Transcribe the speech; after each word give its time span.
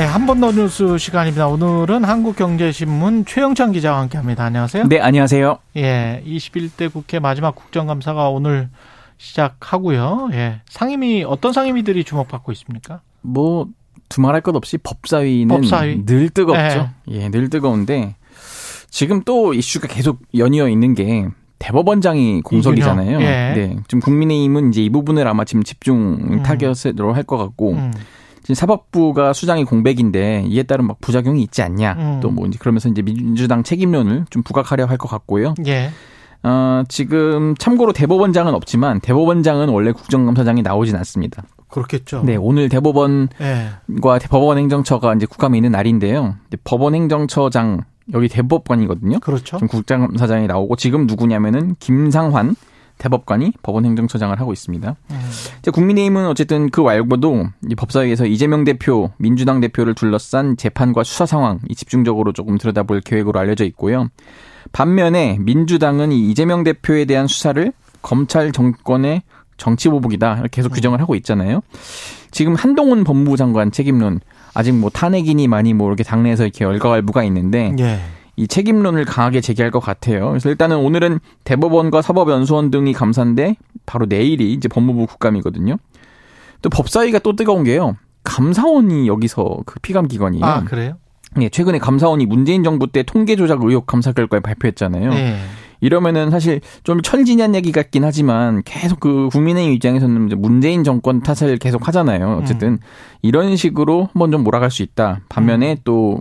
네, 0.00 0.06
한 0.06 0.24
번 0.24 0.40
더 0.40 0.50
뉴스 0.50 0.96
시간입니다. 0.96 1.46
오늘은 1.48 2.04
한국경제신문 2.04 3.26
최영찬 3.26 3.72
기자와 3.72 4.00
함께합니다. 4.00 4.44
안녕하세요. 4.44 4.84
네, 4.88 4.98
안녕하세요. 4.98 5.58
예, 5.76 6.22
21대 6.26 6.90
국회 6.90 7.18
마지막 7.18 7.54
국정감사가 7.54 8.30
오늘 8.30 8.70
시작하고요. 9.18 10.30
예, 10.32 10.62
상임위 10.70 11.24
어떤 11.24 11.52
상임위들이 11.52 12.04
주목받고 12.04 12.50
있습니까? 12.52 13.02
뭐 13.20 13.66
두말할 14.08 14.40
것 14.40 14.56
없이 14.56 14.78
법사위는 14.78 15.48
법사위. 15.54 16.06
늘 16.06 16.30
뜨겁죠. 16.30 16.88
예, 17.10 17.28
늘 17.28 17.50
뜨거운데 17.50 18.16
지금 18.88 19.20
또 19.26 19.52
이슈가 19.52 19.86
계속 19.86 20.22
연이어 20.34 20.70
있는 20.70 20.94
게 20.94 21.26
대법원장이 21.58 22.40
공석이잖아요. 22.40 23.20
예. 23.20 23.24
네, 23.54 23.76
지금 23.86 24.00
국민의힘은 24.00 24.70
이제 24.70 24.82
이 24.82 24.88
부분을 24.88 25.28
아마 25.28 25.44
지금 25.44 25.62
집중 25.62 26.42
타겟으로 26.42 27.12
할것 27.12 27.38
같고 27.38 27.72
음, 27.74 27.92
지금 28.42 28.54
사법부가 28.54 29.32
수장이 29.32 29.64
공백인데 29.64 30.44
이에 30.46 30.62
따른 30.62 30.86
막 30.86 31.00
부작용이 31.00 31.42
있지 31.42 31.62
않냐. 31.62 31.92
음. 31.98 32.20
또뭐 32.20 32.46
이제 32.46 32.58
그러면서 32.58 32.88
이제 32.88 33.02
민주당 33.02 33.62
책임론을 33.62 34.26
좀 34.30 34.42
부각하려 34.42 34.86
할 34.86 34.98
것 34.98 35.08
같고요. 35.08 35.54
예, 35.66 35.90
어, 36.42 36.82
지금 36.88 37.54
참고로 37.58 37.92
대법원장은 37.92 38.54
없지만 38.54 39.00
대법원장은 39.00 39.68
원래 39.68 39.92
국정감사장이 39.92 40.62
나오진 40.62 40.96
않습니다. 40.96 41.42
그렇겠죠. 41.68 42.22
네, 42.24 42.36
오늘 42.36 42.68
대법원 42.68 43.28
예, 43.40 43.68
과 44.02 44.18
법원 44.18 44.58
행정처가 44.58 45.14
이제 45.14 45.26
국감에 45.26 45.56
있는 45.58 45.70
날인데요. 45.72 46.34
법원 46.64 46.94
행정처장 46.94 47.82
여기 48.12 48.28
대법관이거든요. 48.28 49.20
그렇죠. 49.20 49.56
지금 49.56 49.68
국장검사장이 49.68 50.46
나오고 50.48 50.76
지금 50.76 51.06
누구냐면은 51.06 51.76
김상환 51.78 52.56
대법관이 53.00 53.54
법원 53.62 53.84
행정처장을 53.86 54.38
하고 54.38 54.52
있습니다. 54.52 54.94
음, 55.10 55.30
이제 55.58 55.70
국민의힘은 55.70 56.26
어쨌든 56.26 56.70
그 56.70 56.80
말고도 56.80 57.46
이 57.70 57.74
법사위에서 57.74 58.26
이재명 58.26 58.64
대표, 58.64 59.10
민주당 59.16 59.60
대표를 59.60 59.94
둘러싼 59.94 60.56
재판과 60.56 61.02
수사 61.02 61.26
상황 61.26 61.58
이 61.68 61.74
집중적으로 61.74 62.32
조금 62.32 62.58
들여다볼 62.58 63.00
계획으로 63.00 63.40
알려져 63.40 63.64
있고요. 63.64 64.08
반면에 64.72 65.38
민주당은 65.40 66.12
이 66.12 66.30
이재명 66.30 66.62
대표에 66.62 67.06
대한 67.06 67.26
수사를 67.26 67.72
검찰 68.02 68.52
정권의 68.52 69.22
정치 69.56 69.88
보복이다 69.88 70.44
계속 70.50 70.72
규정을 70.72 71.00
하고 71.00 71.14
있잖아요. 71.16 71.60
지금 72.30 72.54
한동훈 72.54 73.04
법무부 73.04 73.36
장관 73.36 73.72
책임론 73.72 74.20
아직 74.54 74.72
뭐 74.72 74.90
탄핵이니 74.90 75.48
많이 75.48 75.74
뭐 75.74 75.88
이렇게 75.88 76.02
당내에서 76.02 76.44
이렇게 76.44 76.64
열과갈부가 76.64 77.24
있는데 77.24 77.74
예, 77.78 78.00
이 78.40 78.48
책임론을 78.48 79.04
강하게 79.04 79.42
제기할 79.42 79.70
것 79.70 79.80
같아요. 79.80 80.30
그래서 80.30 80.48
일단은 80.48 80.78
오늘은 80.78 81.20
대법원과 81.44 82.00
사법연수원 82.00 82.70
등이 82.70 82.94
감사인데 82.94 83.56
바로 83.84 84.06
내일이 84.06 84.54
이제 84.54 84.66
법무부 84.66 85.06
국감이거든요. 85.06 85.76
또 86.62 86.70
법사위가 86.70 87.18
또 87.18 87.36
뜨거운 87.36 87.64
게요. 87.64 87.96
감사원이 88.24 89.08
여기서 89.08 89.58
그 89.66 89.78
피감 89.80 90.08
기관이에요. 90.08 90.44
아 90.44 90.64
그래요? 90.64 90.94
예, 91.40 91.50
최근에 91.50 91.78
감사원이 91.78 92.24
문재인 92.24 92.64
정부 92.64 92.86
때 92.86 93.02
통계 93.02 93.36
조작 93.36 93.62
의혹 93.62 93.86
감사 93.86 94.12
결과를 94.12 94.40
발표했잖아요. 94.40 95.12
예, 95.12 95.36
이러면은 95.82 96.30
사실 96.30 96.62
좀 96.82 97.02
철진한 97.02 97.54
얘기 97.54 97.72
같긴 97.72 98.04
하지만 98.04 98.62
계속 98.64 99.00
그 99.00 99.28
국민의힘 99.32 99.74
입장에서는 99.74 100.26
이제 100.28 100.34
문재인 100.34 100.82
정권 100.82 101.20
탓을 101.20 101.58
계속 101.58 101.86
하잖아요. 101.88 102.40
어쨌든 102.42 102.78
이런 103.20 103.54
식으로 103.56 104.08
한번 104.12 104.30
좀 104.30 104.44
몰아갈 104.44 104.70
수 104.70 104.82
있다. 104.82 105.20
반면에 105.28 105.76
또 105.84 106.20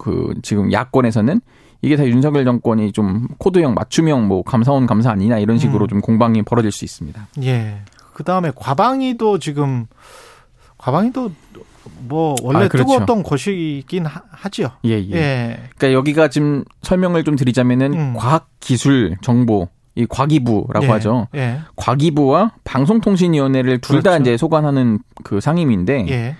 그 0.00 0.34
지금 0.42 0.72
야권에서는 0.72 1.40
이게 1.82 1.96
다 1.96 2.06
윤석열 2.06 2.44
정권이 2.44 2.92
좀 2.92 3.26
코드형 3.38 3.74
맞춤형 3.74 4.28
뭐 4.28 4.42
감사원 4.42 4.86
감사 4.86 5.10
아니냐 5.10 5.38
이런 5.38 5.58
식으로 5.58 5.86
음. 5.86 5.88
좀 5.88 6.00
공방이 6.00 6.42
벌어질 6.42 6.72
수 6.72 6.84
있습니다. 6.84 7.28
예. 7.42 7.78
그 8.12 8.24
다음에 8.24 8.52
과방위도 8.54 9.38
지금 9.38 9.86
과방위도 10.76 11.32
뭐 12.00 12.36
원래 12.42 12.64
아, 12.64 12.68
그렇죠. 12.68 12.86
뜨거웠던 12.86 13.22
곳이긴 13.22 14.06
하, 14.06 14.22
하지요. 14.30 14.72
예, 14.84 14.90
예. 14.90 15.10
예. 15.12 15.60
그러니까 15.76 15.92
여기가 15.92 16.28
지금 16.28 16.64
설명을 16.82 17.24
좀 17.24 17.36
드리자면은 17.36 17.94
음. 17.94 18.14
과학기술 18.14 19.16
정보 19.22 19.68
이 19.94 20.06
과기부라고 20.06 20.86
예, 20.86 20.90
하죠. 20.90 21.28
예. 21.34 21.60
과기부와 21.76 22.52
방송통신위원회를 22.64 23.80
둘다 23.80 24.10
그렇죠. 24.10 24.22
이제 24.22 24.36
소관하는 24.36 24.98
그 25.24 25.40
상임인데 25.40 26.06
예. 26.08 26.36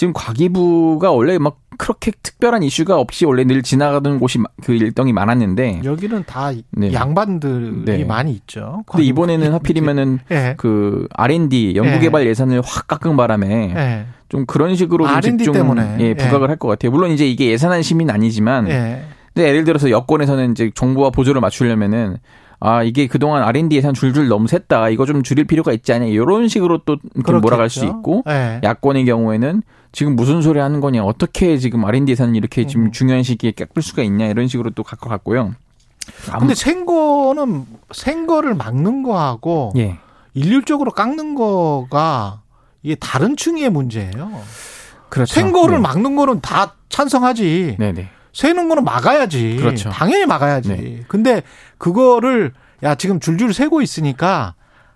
지금 0.00 0.14
과기부가 0.14 1.10
원래 1.12 1.36
막 1.36 1.58
그렇게 1.76 2.10
특별한 2.22 2.62
이슈가 2.62 2.96
없이 2.98 3.26
원래 3.26 3.44
늘 3.44 3.62
지나가던 3.62 4.18
곳이 4.18 4.38
마- 4.38 4.48
그 4.64 4.72
일정이 4.72 5.12
많았는데 5.12 5.82
여기는 5.84 6.24
다 6.26 6.50
네. 6.70 6.90
양반들이 6.90 7.84
네. 7.84 8.04
많이 8.06 8.32
있죠. 8.32 8.82
근데 8.86 9.04
이번에는 9.04 9.52
하필이면은 9.52 10.20
예. 10.32 10.54
그 10.56 11.06
R&D 11.12 11.74
연구개발 11.76 12.26
예 12.26 12.32
산을 12.32 12.62
확 12.64 12.86
깎은 12.88 13.14
바람에 13.18 13.74
예. 13.76 14.06
좀 14.30 14.46
그런 14.46 14.74
식으로 14.74 15.06
좀 15.06 15.14
R&D 15.16 15.36
집중 15.44 15.52
때문에. 15.52 15.96
예, 16.00 16.04
예. 16.06 16.14
부각을 16.14 16.48
할 16.48 16.56
것 16.56 16.68
같아요. 16.68 16.92
물론 16.92 17.10
이제 17.10 17.28
이게 17.28 17.50
예산안 17.50 17.82
심의는 17.82 18.14
아니지만 18.14 18.68
예. 18.70 19.04
근데 19.34 19.48
예를 19.50 19.64
들어서 19.64 19.90
여권에서는 19.90 20.52
이제 20.52 20.70
정부와 20.74 21.10
보조를 21.10 21.42
맞추려면은 21.42 22.16
아 22.60 22.82
이게 22.82 23.06
그동안 23.06 23.42
R&D 23.42 23.74
예산 23.76 23.94
줄줄 23.94 24.28
너무 24.28 24.46
셌다 24.46 24.90
이거 24.90 25.06
좀 25.06 25.22
줄일 25.22 25.46
필요가 25.46 25.72
있지 25.72 25.92
않냐 25.92 26.06
이런 26.06 26.46
식으로 26.48 26.78
또. 26.84 26.96
몰아갈 27.40 27.70
수 27.70 27.84
있고 27.86 28.22
예. 28.28 28.60
야권의 28.62 29.06
경우에는 29.06 29.62
지금 29.92 30.14
무슨 30.14 30.42
소리 30.42 30.60
하는 30.60 30.80
거냐 30.80 31.02
어떻게 31.02 31.56
지금 31.56 31.84
R&D 31.84 32.12
예산을 32.12 32.36
이렇게 32.36 32.66
지금 32.66 32.86
음. 32.86 32.92
중요한 32.92 33.22
시기에 33.22 33.52
깎을 33.52 33.82
수가 33.82 34.02
있냐 34.02 34.26
이런 34.26 34.46
식으로 34.46 34.70
또 34.70 34.82
갈 34.82 34.98
것 34.98 35.08
같고요. 35.08 35.54
근데 36.38 36.54
생거는 36.54 37.64
생거를 37.92 38.54
막는 38.54 39.02
거하고 39.04 39.72
예 39.76 39.98
일률적으로 40.34 40.90
깎는 40.90 41.34
거가 41.34 42.42
이게 42.82 42.94
다른 42.94 43.36
층의 43.36 43.70
문제예요. 43.70 44.30
그렇죠. 45.08 45.34
생거를 45.34 45.76
네. 45.76 45.82
막는 45.82 46.14
거는 46.16 46.40
다 46.40 46.74
찬성하지. 46.88 47.76
네네 47.78 48.08
새는 48.32 48.68
거는 48.68 48.84
막아야지. 48.84 49.56
그렇죠. 49.56 49.90
당연히 49.90 50.26
막아야지. 50.26 50.68
네. 50.68 51.00
근데 51.08 51.42
그거를 51.78 52.52
야 52.82 52.94
지금 52.94 53.20
줄줄 53.20 53.52
세고 53.52 53.82
있으니까 53.82 54.54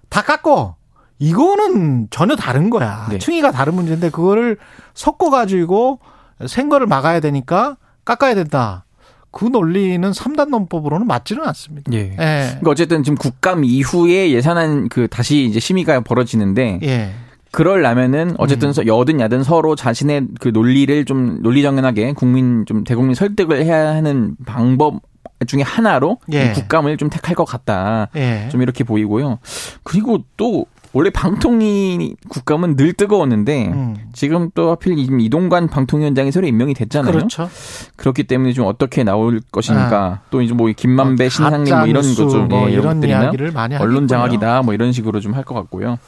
다 0.09 0.23
깎어. 0.23 0.77
이거는 1.19 2.09
전혀 2.11 2.37
다른 2.37 2.71
거야. 2.71 3.07
네. 3.11 3.19
층위가 3.19 3.53
다른 3.53 3.75
문제인데 3.75 4.11
그거를 4.11 4.59
섞어 4.95 5.31
가지고 5.31 6.01
생 6.47 6.69
거를 6.69 6.87
막아야 6.87 7.21
되니까 7.21 7.77
깎아야 8.05 8.35
된다. 8.35 8.85
그 9.31 9.45
논리는 9.45 10.13
삼단 10.13 10.51
논법으로는 10.51 11.07
맞지는 11.09 11.45
않습니다. 11.45 11.93
예. 11.93 11.99
예. 11.99 12.17
그러니까 12.17 12.71
어쨌든 12.71 13.03
지금 13.03 13.17
국감 13.17 13.65
이후에 13.65 14.31
예산안 14.31 14.89
그 14.89 15.09
다시 15.09 15.45
이제 15.45 15.59
심의가 15.59 16.01
벌어지는데 16.01 16.79
예. 16.85 17.13
그럴라면은 17.55 18.35
어쨌든 18.39 18.69
음. 18.69 18.73
서 18.73 18.87
여든 18.87 19.21
야든 19.21 19.43
서로 19.45 19.77
자신의 19.77 20.29
그 20.41 20.49
논리를 20.49 21.05
좀 21.05 21.41
논리정연하게 21.43 22.13
국민 22.15 22.67
좀 22.67 22.85
대국민 22.85 23.15
설득을 23.15 23.65
해야 23.65 23.95
하는 23.95 24.37
방법 24.45 25.01
중에 25.47 25.63
하나로 25.63 26.19
예. 26.33 26.47
이 26.47 26.53
국감을 26.53 26.97
좀 26.97 27.11
택할 27.11 27.35
것 27.35 27.45
같다. 27.45 28.09
예. 28.17 28.49
좀 28.51 28.63
이렇게 28.63 28.83
보이고요. 28.83 29.39
그리고 29.83 30.19
또 30.37 30.67
원래 30.93 31.11
방통위 31.11 32.15
국감은 32.29 32.77
늘 32.77 32.93
뜨거웠는데 32.93 33.67
음. 33.69 33.97
지금 34.13 34.51
또 34.55 34.71
하필 34.71 34.97
이동관 34.97 35.67
방통위원장이 35.69 36.31
새로 36.31 36.47
임명이 36.47 36.75
됐잖아요. 36.75 37.13
그렇죠. 37.13 37.51
그렇기 37.97 38.25
때문에 38.25 38.53
좀 38.53 38.67
어떻게 38.67 39.03
나올 39.03 39.41
것인가. 39.51 40.21
또 40.31 40.41
이제 40.41 40.55
뭐 40.55 40.71
김만배, 40.75 41.27
어, 41.27 41.29
신상님 41.29 41.77
뭐 41.77 41.87
이런 41.87 42.03
거죠. 42.15 42.45
뭐 42.45 42.69
예, 42.69 42.75
이런 42.75 43.01
것들이나 43.01 43.33
언론. 43.81 44.07
장악이다. 44.07 44.63
뭐 44.63 44.73
이런 44.73 44.93
식으로 44.93 45.21
좀 45.21 45.35
할 45.35 45.45
것 45.45 45.55
같고요. 45.55 45.99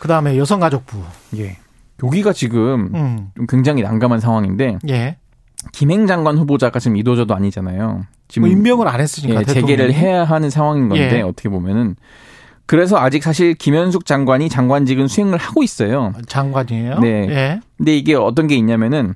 그 0.00 0.08
다음에 0.08 0.36
여성가족부. 0.38 0.98
예. 1.36 1.58
여기가 2.02 2.32
지금 2.32 2.90
음. 2.94 3.30
좀 3.36 3.46
굉장히 3.46 3.82
난감한 3.82 4.18
상황인데 4.18 4.78
예. 4.88 5.18
김행 5.72 6.06
장관 6.06 6.38
후보자가 6.38 6.78
지금 6.78 6.96
이도저도 6.96 7.34
아니잖아요. 7.34 8.06
지금 8.26 8.48
뭐 8.48 8.56
임명을 8.56 8.88
안 8.88 8.98
했으니까 8.98 9.40
예, 9.40 9.44
재개를. 9.44 9.92
해야 9.92 10.24
하는 10.24 10.48
상황인 10.48 10.88
건데 10.88 11.18
예. 11.18 11.20
어떻게 11.20 11.50
보면은 11.50 11.96
그래서 12.64 12.96
아직 12.96 13.22
사실 13.22 13.52
김현숙 13.52 14.06
장관이 14.06 14.48
장관직은 14.48 15.06
수행을 15.06 15.36
하고 15.36 15.62
있어요. 15.62 16.14
장관이에요. 16.26 16.98
네. 17.00 17.08
예. 17.28 17.60
근데 17.76 17.94
이게 17.94 18.14
어떤 18.14 18.46
게 18.46 18.56
있냐면은 18.56 19.14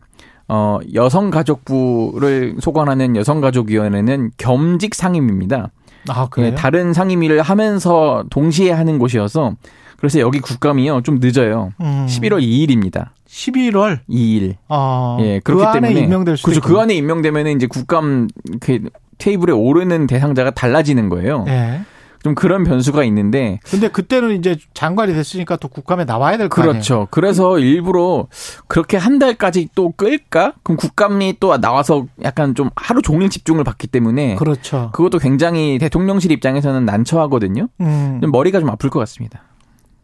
어 0.48 0.80
여성가족부를 0.92 2.56
소관하는 2.60 3.16
여성가족위원회는 3.16 4.32
겸직 4.36 4.94
상임입니다. 4.94 5.70
아 6.08 6.28
그래요? 6.28 6.50
예, 6.50 6.54
다른 6.54 6.92
상임위를 6.92 7.40
하면서 7.40 8.24
동시에 8.28 8.70
하는 8.70 8.98
곳이어서 8.98 9.54
그래서 9.96 10.20
여기 10.20 10.40
국감이요 10.40 11.02
좀 11.02 11.18
늦어요. 11.20 11.70
음. 11.80 12.06
11월 12.08 12.42
2일입니다. 12.42 13.08
11월. 13.28 14.00
2일. 14.08 14.56
어. 14.68 15.18
예, 15.20 15.40
그 15.42 15.54
그렇기 15.54 15.66
안에 15.78 15.88
때문에 15.88 16.00
임명될 16.04 16.36
그렇죠. 16.42 16.58
있고. 16.58 16.68
그 16.68 16.78
안에 16.80 16.94
임명되면은 16.94 17.56
이제 17.56 17.66
국감 17.66 18.28
그 18.60 18.80
테이블에 19.18 19.52
오르는 19.52 20.06
대상자가 20.06 20.50
달라지는 20.50 21.08
거예요. 21.08 21.44
예. 21.48 21.80
좀 22.22 22.34
그런 22.34 22.64
변수가 22.64 23.04
있는데 23.04 23.60
근데 23.64 23.88
그때는 23.88 24.38
이제 24.38 24.56
장관이 24.72 25.12
됐으니까 25.12 25.56
또 25.56 25.68
국감에 25.68 26.06
나와야 26.06 26.38
될 26.38 26.48
거 26.48 26.62
아니에요. 26.62 26.72
그렇죠. 26.72 27.06
그래서 27.10 27.58
일부러 27.58 28.28
그렇게 28.66 28.96
한 28.96 29.18
달까지 29.18 29.68
또 29.74 29.90
끌까? 29.90 30.54
그럼 30.62 30.78
국감이 30.78 31.36
또 31.38 31.58
나와서 31.60 32.06
약간 32.22 32.54
좀 32.54 32.70
하루 32.76 33.02
종일 33.02 33.28
집중을 33.28 33.62
받기 33.62 33.88
때문에 33.88 34.36
그렇죠. 34.36 34.88
그것도 34.94 35.18
굉장히 35.18 35.76
대통령실 35.78 36.32
입장에서는 36.32 36.86
난처하거든요. 36.86 37.68
음. 37.82 38.18
좀 38.22 38.30
머리가 38.30 38.58
좀 38.58 38.70
아플 38.70 38.88
것 38.88 39.00
같습니다. 39.00 39.42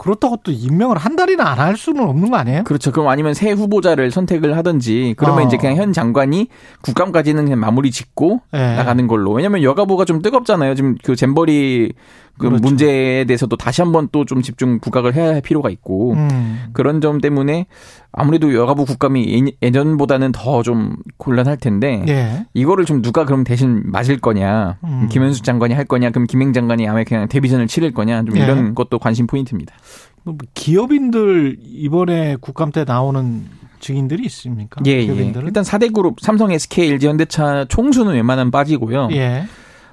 그렇다고 0.00 0.38
또 0.42 0.50
임명을 0.50 0.96
한 0.98 1.14
달이나 1.14 1.48
안 1.50 1.58
할 1.60 1.76
수는 1.76 2.02
없는 2.08 2.30
거 2.30 2.36
아니에요? 2.38 2.64
그렇죠. 2.64 2.90
그럼 2.90 3.08
아니면 3.08 3.34
새 3.34 3.52
후보자를 3.52 4.10
선택을 4.10 4.56
하든지 4.56 5.14
그러면 5.16 5.44
어. 5.44 5.46
이제 5.46 5.56
그냥 5.58 5.76
현 5.76 5.92
장관이 5.92 6.48
국감까지는 6.82 7.44
그냥 7.44 7.60
마무리 7.60 7.90
짓고 7.90 8.40
예. 8.54 8.76
나가는 8.76 9.06
걸로. 9.06 9.32
왜냐면 9.32 9.62
여가부가 9.62 10.04
좀 10.06 10.22
뜨겁잖아요. 10.22 10.74
지금 10.74 10.96
그 11.04 11.14
잼버리 11.16 11.92
그 12.38 12.46
그렇죠. 12.48 12.62
문제에 12.62 13.24
대해서도 13.24 13.56
다시 13.56 13.82
한번 13.82 14.08
또 14.12 14.24
좀 14.24 14.40
집중 14.42 14.80
부각을 14.80 15.14
해야 15.14 15.28
할 15.28 15.40
필요가 15.40 15.68
있고 15.70 16.12
음. 16.14 16.66
그런 16.72 17.00
점 17.00 17.20
때문에 17.20 17.66
아무래도 18.12 18.54
여가부 18.54 18.84
국감이 18.86 19.46
예- 19.48 19.66
예전보다는 19.66 20.32
더 20.32 20.62
좀 20.62 20.96
곤란할 21.18 21.56
텐데 21.58 22.02
예. 22.08 22.46
이거를 22.54 22.84
좀 22.84 23.02
누가 23.02 23.24
그럼 23.24 23.44
대신 23.44 23.82
맞을 23.86 24.18
거냐 24.20 24.78
음. 24.84 25.08
김현수 25.10 25.42
장관이 25.42 25.74
할 25.74 25.84
거냐 25.84 26.10
그럼 26.10 26.26
김행 26.26 26.52
장관이 26.52 26.86
아마 26.88 27.04
그냥 27.04 27.28
데뷔전을 27.28 27.66
치를 27.66 27.92
거냐 27.92 28.22
좀 28.24 28.36
예. 28.36 28.42
이런 28.44 28.74
것도 28.74 28.98
관심 28.98 29.26
포인트입니다. 29.26 29.74
뭐 30.22 30.36
기업인들 30.54 31.56
이번에 31.62 32.36
국감 32.40 32.72
때 32.72 32.84
나오는 32.84 33.44
증인들이 33.80 34.24
있습니까? 34.26 34.82
예, 34.86 34.90
예. 34.92 35.04
기업인들은? 35.06 35.46
일단 35.46 35.64
4대 35.64 35.92
그룹 35.94 36.20
삼성, 36.20 36.52
SK, 36.52 36.90
LG, 36.92 37.06
현대차 37.08 37.64
총수는 37.68 38.12
웬만하면 38.14 38.50
빠지고요. 38.50 39.08
예. 39.12 39.44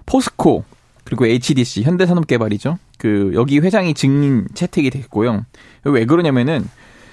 포스코 0.05 0.63
그리고 1.07 1.25
HDC 1.25 1.83
현대산업개발이죠. 1.83 2.77
그 2.98 3.31
여기 3.33 3.59
회장이 3.59 3.94
증인 3.94 4.45
채택이 4.54 4.89
됐고요. 4.89 5.45
왜 5.86 6.06
그러냐면은 6.06 6.68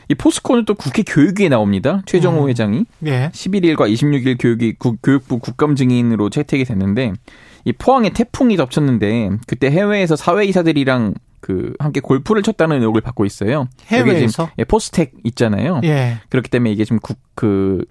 이 0.09 0.17
포스코는 0.17 0.65
또 0.65 0.75
국회 0.75 1.05
교육위에 1.05 1.49
나옵니다. 1.49 2.03
최정호 2.07 2.43
음. 2.45 2.49
회장이 2.49 2.85
예. 3.07 3.31
11일과 3.33 3.89
26일 3.91 4.37
교육위 4.41 4.75
국- 4.79 4.99
교육부 5.01 5.39
국감 5.39 5.77
증인으로 5.77 6.29
채택이 6.29 6.65
됐는데 6.65 7.13
이 7.65 7.73
포항에 7.73 8.11
태풍이 8.11 8.57
덮쳤는데 8.57 9.31
그때 9.47 9.71
해외에서 9.71 10.17
사회 10.17 10.45
이사들이랑 10.45 11.15
그 11.41 11.73
함께 11.79 12.01
골프를 12.01 12.43
쳤다는 12.43 12.81
의혹을 12.81 13.01
받고 13.01 13.25
있어요. 13.27 13.69
해외에서? 13.87 14.51
예, 14.59 14.65
포스텍 14.65 15.13
있잖아요. 15.25 15.81
예. 15.85 16.19
그렇기 16.31 16.51
때문에 16.51 16.73
이게 16.73 16.85
지금 16.85 16.99
국, 16.99 17.17
그, 17.37 17.85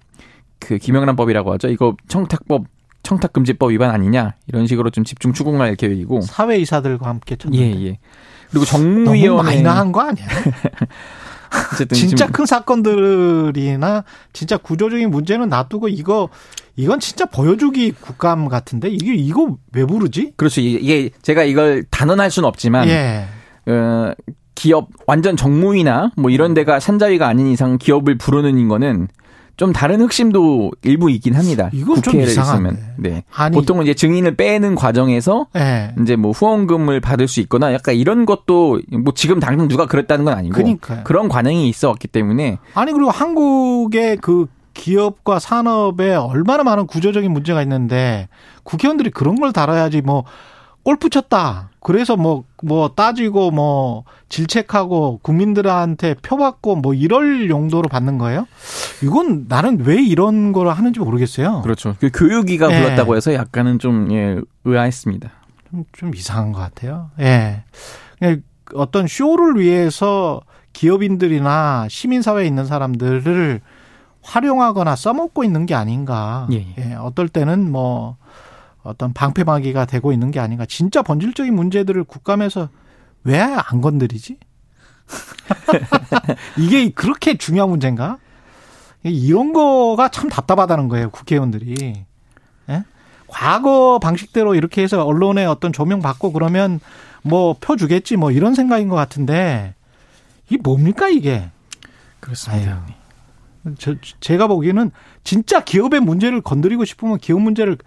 그 0.58 0.76
김영란법이라고 0.76 1.52
하죠. 1.54 1.68
이거 1.68 1.96
청탁법, 2.08 2.64
청탁금지법 3.04 3.70
위반 3.70 3.90
아니냐. 3.90 4.34
이런 4.48 4.66
식으로 4.66 4.90
좀 4.90 5.04
집중 5.04 5.32
추궁할 5.32 5.76
계획이고. 5.76 6.22
사회이사들과 6.22 7.08
함께 7.08 7.36
쳤는데. 7.36 7.64
예, 7.64 7.86
예. 7.86 7.98
그리고 8.50 8.64
너무 8.66 8.84
정무위원회. 9.04 9.42
마이너한 9.52 9.92
거 9.92 10.00
아니야? 10.00 10.26
어쨌든 11.72 11.96
진짜 11.96 12.26
큰 12.26 12.46
사건들이나 12.46 14.02
진짜 14.32 14.56
구조적인 14.56 15.08
문제는 15.10 15.48
놔두고 15.48 15.88
이거 15.88 16.28
이건 16.74 16.98
진짜 16.98 17.26
보여주기 17.26 17.92
국감 17.92 18.48
같은데 18.48 18.88
이게 18.88 19.14
이거 19.14 19.56
왜 19.72 19.84
부르지? 19.84 20.32
그렇죠. 20.36 20.60
이게- 20.60 20.78
이게 20.80 21.10
제가 21.22 21.44
이걸 21.44 21.84
단언할 21.90 22.30
수는 22.32 22.48
없지만. 22.48 22.88
예. 22.88 23.24
어, 23.66 24.12
기업, 24.56 24.88
완전 25.06 25.36
정무위나 25.36 26.10
뭐 26.16 26.30
이런 26.30 26.54
데가 26.54 26.78
산자위가 26.80 27.26
아닌 27.26 27.48
이상 27.48 27.76
기업을 27.78 28.18
부르는 28.18 28.68
거는 28.68 29.08
좀 29.56 29.72
다른 29.72 30.00
흑심도 30.00 30.72
일부 30.82 31.10
있긴 31.10 31.34
합니다. 31.34 31.70
이건 31.72 32.02
좀 32.02 32.14
국회를. 32.14 32.28
있으면. 32.28 32.78
네. 32.96 33.22
아니 33.34 33.54
보통은 33.54 33.84
이제 33.84 33.94
증인을 33.94 34.36
빼는 34.36 34.74
과정에서 34.74 35.46
예. 35.56 35.94
이제 36.02 36.16
뭐 36.16 36.32
후원금을 36.32 37.00
받을 37.00 37.28
수 37.28 37.40
있거나 37.40 37.72
약간 37.72 37.94
이런 37.94 38.26
것도 38.26 38.80
뭐 38.92 39.14
지금 39.14 39.38
당장 39.38 39.68
누가 39.68 39.86
그랬다는 39.86 40.24
건 40.24 40.34
아니고 40.34 40.54
그러니까요. 40.54 41.04
런 41.08 41.28
관행이 41.28 41.68
있어 41.68 41.88
왔기 41.88 42.08
때문에 42.08 42.58
아니 42.74 42.92
그리고 42.92 43.10
한국의 43.10 44.16
그 44.16 44.46
기업과 44.74 45.38
산업에 45.38 46.14
얼마나 46.14 46.64
많은 46.64 46.86
구조적인 46.88 47.30
문제가 47.32 47.62
있는데 47.62 48.28
국회의원들이 48.64 49.10
그런 49.10 49.36
걸 49.36 49.52
다뤄야지 49.52 50.02
뭐 50.02 50.24
골프 50.84 51.08
쳤다. 51.08 51.70
그래서 51.80 52.16
뭐, 52.16 52.44
뭐 52.62 52.90
따지고 52.94 53.50
뭐 53.50 54.04
질책하고 54.28 55.20
국민들한테 55.22 56.14
표 56.22 56.36
받고 56.36 56.76
뭐 56.76 56.94
이럴 56.94 57.50
용도로 57.50 57.88
받는 57.88 58.18
거예요? 58.18 58.46
이건 59.02 59.46
나는 59.48 59.80
왜 59.84 60.02
이런 60.02 60.52
걸 60.52 60.68
하는지 60.68 61.00
모르겠어요. 61.00 61.62
그렇죠. 61.62 61.96
그 61.98 62.10
교육위가 62.12 62.70
예. 62.70 62.80
불렀다고 62.80 63.16
해서 63.16 63.34
약간은 63.34 63.78
좀 63.78 64.12
예, 64.12 64.38
의아했습니다. 64.64 65.30
좀, 65.70 65.84
좀 65.92 66.14
이상한 66.14 66.52
것 66.52 66.60
같아요. 66.60 67.10
예. 67.20 67.64
그냥 68.18 68.42
어떤 68.74 69.06
쇼를 69.06 69.58
위해서 69.58 70.40
기업인들이나 70.72 71.86
시민사회에 71.88 72.46
있는 72.46 72.66
사람들을 72.66 73.60
활용하거나 74.22 74.96
써먹고 74.96 75.44
있는 75.44 75.66
게 75.66 75.74
아닌가. 75.74 76.46
예, 76.52 76.66
예. 76.78 76.94
어떨 76.94 77.28
때는 77.28 77.70
뭐 77.70 78.16
어떤 78.84 79.12
방패막이가 79.12 79.86
되고 79.86 80.12
있는 80.12 80.30
게 80.30 80.38
아닌가. 80.40 80.64
진짜 80.66 81.02
본질적인 81.02 81.54
문제들을 81.54 82.04
국감에서 82.04 82.68
왜 83.24 83.40
안 83.40 83.80
건드리지? 83.80 84.38
이게 86.58 86.90
그렇게 86.90 87.36
중요한 87.36 87.70
문제인가? 87.70 88.18
이런 89.02 89.52
거가 89.52 90.08
참 90.08 90.28
답답하다는 90.28 90.88
거예요, 90.88 91.10
국회의원들이. 91.10 92.04
예? 92.70 92.84
과거 93.26 93.98
방식대로 94.02 94.54
이렇게 94.54 94.82
해서 94.82 95.04
언론에 95.04 95.44
어떤 95.44 95.72
조명 95.72 96.00
받고 96.00 96.32
그러면 96.32 96.80
뭐 97.22 97.54
표 97.54 97.76
주겠지 97.76 98.16
뭐 98.16 98.30
이런 98.30 98.54
생각인 98.54 98.88
것 98.88 98.96
같은데 98.96 99.74
이게 100.46 100.58
뭡니까 100.62 101.08
이게? 101.08 101.50
그렇습니다. 102.20 102.84
저, 103.78 103.94
제가 104.20 104.46
보기에는 104.46 104.90
진짜 105.24 105.64
기업의 105.64 106.00
문제를 106.00 106.42
건드리고 106.42 106.84
싶으면 106.84 107.18
기업 107.18 107.40
문제를 107.40 107.78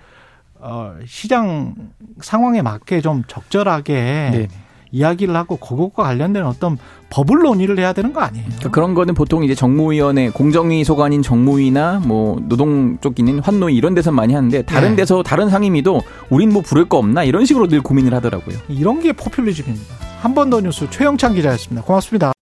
어, 0.60 0.96
시장 1.06 1.74
상황에 2.22 2.62
맞게 2.62 3.02
좀 3.02 3.24
적절하게 3.28 3.94
네. 3.94 4.48
이야기를 4.92 5.36
하고 5.36 5.58
그것과 5.58 6.04
관련된 6.04 6.46
어떤 6.46 6.78
법을 7.10 7.40
논의를 7.40 7.78
해야 7.78 7.92
되는 7.92 8.14
거 8.14 8.22
아니에요? 8.22 8.46
그러니까 8.46 8.70
그런 8.70 8.94
거는 8.94 9.16
보통 9.16 9.44
이제 9.44 9.54
정무위원회, 9.54 10.30
공정위 10.30 10.84
소관인 10.86 11.22
정무위나 11.22 12.02
뭐 12.06 12.40
노동 12.48 12.98
쪽 13.02 13.20
있는 13.20 13.40
환노위 13.40 13.76
이런 13.76 13.94
데서 13.96 14.12
많이 14.12 14.34
하는데 14.34 14.62
다른 14.62 14.92
네. 14.92 14.96
데서 14.98 15.24
다른 15.24 15.50
상임위도 15.50 16.02
우린 16.30 16.54
뭐 16.54 16.62
부를 16.62 16.88
거 16.88 16.98
없나 16.98 17.24
이런 17.26 17.44
식으로 17.46 17.68
늘 17.68 17.82
고민을 17.82 18.14
하더라고요. 18.14 18.58
이런 18.70 19.02
게 19.02 19.12
포퓰리즘입니다. 19.12 19.94
한 20.22 20.34
번 20.34 20.50
더 20.50 20.62
뉴스 20.62 20.90
최영찬 20.90 21.34
기자였습니다. 21.36 21.86
고맙습니다. 21.86 22.32